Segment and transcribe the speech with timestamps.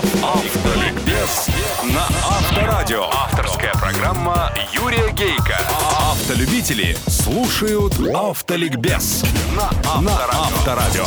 [0.00, 1.48] Автоликбез
[1.84, 3.04] на Авторадио.
[3.12, 5.58] Авторская программа Юрия Гейка.
[6.10, 9.22] Автолюбители слушают Автоликбез
[9.54, 11.04] на Авторадио.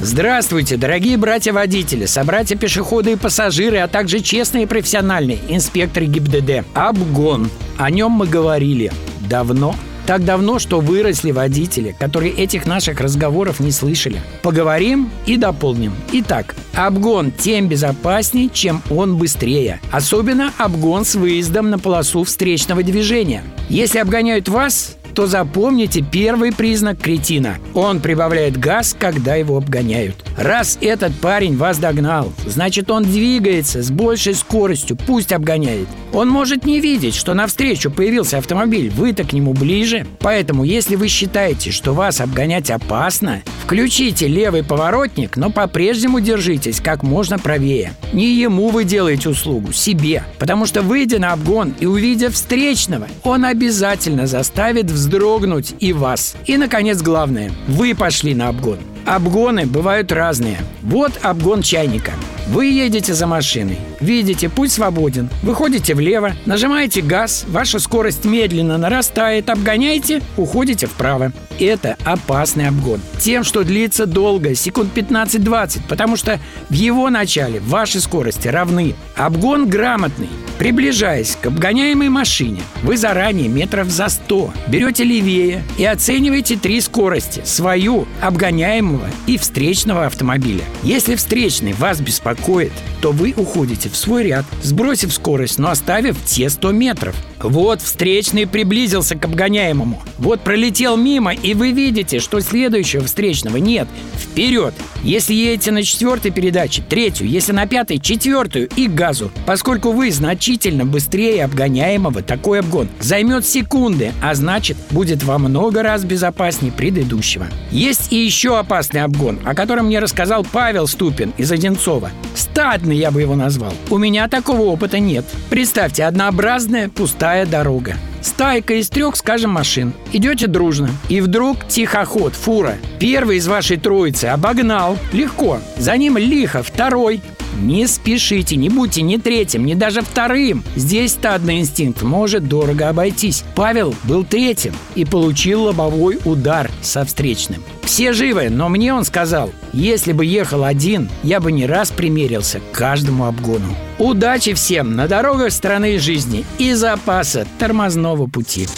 [0.00, 6.66] Здравствуйте, дорогие братья-водители, собратья-пешеходы и пассажиры, а также честные и профессиональные инспекторы ГИБДД.
[6.74, 7.50] Обгон.
[7.78, 9.74] О нем мы говорили давно.
[10.06, 14.22] Так давно, что выросли водители, которые этих наших разговоров не слышали.
[14.42, 15.94] Поговорим и дополним.
[16.12, 19.80] Итак, обгон тем безопаснее, чем он быстрее.
[19.90, 23.42] Особенно обгон с выездом на полосу встречного движения.
[23.68, 27.56] Если обгоняют вас, то запомните первый признак кретина.
[27.72, 30.14] Он прибавляет газ, когда его обгоняют.
[30.36, 35.88] Раз этот парень вас догнал, значит он двигается с большей скоростью, пусть обгоняет.
[36.12, 40.06] Он может не видеть, что навстречу появился автомобиль, вы-то к нему ближе.
[40.18, 47.02] Поэтому, если вы считаете, что вас обгонять опасно, включите левый поворотник, но по-прежнему держитесь как
[47.02, 47.92] можно правее.
[48.12, 50.24] Не ему вы делаете услугу, себе.
[50.38, 56.34] Потому что выйдя на обгон и увидя встречного, он обязательно заставит вздрогнуть и вас.
[56.46, 58.78] И, наконец, главное, вы пошли на обгон.
[59.04, 60.58] Обгоны бывают разные.
[60.82, 62.12] Вот обгон чайника.
[62.48, 69.50] Вы едете за машиной, видите, путь свободен, выходите влево, нажимаете газ, ваша скорость медленно нарастает,
[69.50, 71.32] обгоняете, уходите вправо.
[71.58, 73.00] Это опасный обгон.
[73.18, 78.94] Тем, что длится долго, секунд 15-20, потому что в его начале ваши скорости равны.
[79.16, 80.28] Обгон грамотный.
[80.58, 87.42] Приближаясь к обгоняемой машине, вы заранее метров за 100 берете левее и оцениваете три скорости–
[87.44, 90.64] свою, обгоняемого и встречного автомобиля.
[90.82, 96.48] Если встречный вас беспокоит, то вы уходите в свой ряд, сбросив скорость, но оставив те
[96.48, 97.14] 100 метров.
[97.38, 100.02] Вот встречный приблизился к обгоняемому.
[100.18, 103.86] Вот пролетел мимо, и вы видите, что следующего встречного нет.
[104.14, 104.74] Вперед!
[105.02, 109.30] Если едете на четвертой передаче, третью, если на пятой, четвертую и газу.
[109.44, 110.10] Поскольку вы
[110.46, 117.46] значительно быстрее обгоняемого, такой обгон займет секунды, а значит будет во много раз безопаснее предыдущего.
[117.72, 122.12] Есть и еще опасный обгон, о котором мне рассказал Павел Ступин из Одинцова.
[122.36, 123.72] Стадный я бы его назвал.
[123.90, 125.24] У меня такого опыта нет.
[125.50, 127.96] Представьте, однообразная пустая дорога.
[128.22, 129.94] Стайка из трех, скажем, машин.
[130.12, 130.90] Идете дружно.
[131.08, 132.76] И вдруг тихоход, фура.
[133.00, 134.96] Первый из вашей троицы обогнал.
[135.12, 135.58] Легко.
[135.76, 136.62] За ним лихо.
[136.62, 137.20] Второй.
[137.56, 140.62] Не спешите, не будьте ни третьим, ни даже вторым.
[140.76, 143.44] Здесь стадный инстинкт может дорого обойтись.
[143.54, 147.62] Павел был третьим и получил лобовой удар со встречным.
[147.82, 152.60] Все живы, но мне он сказал, если бы ехал один, я бы не раз примерился
[152.60, 153.76] к каждому обгону.
[153.98, 158.68] Удачи всем на дорогах страны жизни и запаса тормозного пути.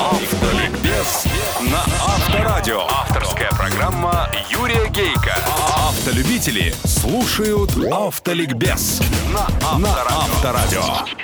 [0.00, 1.24] Автоликбез
[1.62, 2.82] на Авторадио.
[2.88, 5.36] Авторская программа Юрия Гейка.
[6.10, 9.00] Автолюбители слушают Автоликбез
[9.32, 11.19] на Авторадио.